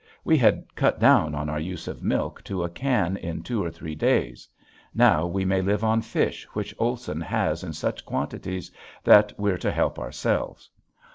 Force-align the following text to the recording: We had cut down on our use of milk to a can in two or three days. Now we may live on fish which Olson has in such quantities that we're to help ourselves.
We 0.23 0.35
had 0.35 0.65
cut 0.73 0.99
down 0.99 1.35
on 1.35 1.47
our 1.47 1.59
use 1.59 1.87
of 1.87 2.01
milk 2.01 2.43
to 2.45 2.63
a 2.63 2.69
can 2.69 3.17
in 3.17 3.43
two 3.43 3.63
or 3.63 3.69
three 3.69 3.93
days. 3.93 4.49
Now 4.95 5.27
we 5.27 5.45
may 5.45 5.61
live 5.61 5.83
on 5.83 6.01
fish 6.01 6.43
which 6.53 6.73
Olson 6.79 7.21
has 7.21 7.63
in 7.63 7.73
such 7.73 8.03
quantities 8.03 8.71
that 9.03 9.31
we're 9.37 9.59
to 9.59 9.69
help 9.69 9.99
ourselves. 9.99 10.71